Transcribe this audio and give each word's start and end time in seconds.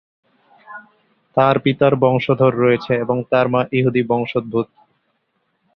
তাঁর 1.37 1.55
পিতার 1.59 1.93
বংশধর 1.95 2.53
রয়েছে 2.55 2.91
এবং 2.95 3.17
তাঁর 3.31 3.45
মা 3.47 3.61
ইহুদি, 3.71 4.01
বংশোদ্ভূত। 4.09 4.67